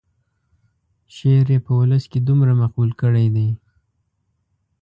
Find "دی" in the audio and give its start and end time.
3.35-3.49